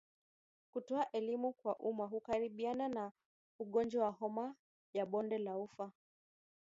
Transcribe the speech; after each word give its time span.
Kutoa 0.73 1.11
Elimu 1.11 1.53
kwa 1.53 1.79
umma 1.79 2.05
hukabiliana 2.05 2.87
na 2.89 3.11
ugonjwa 3.59 4.05
wa 4.05 4.11
homa 4.11 4.55
ya 4.93 5.05
bonde 5.05 5.37
la 5.37 5.57
ufa 5.57 5.91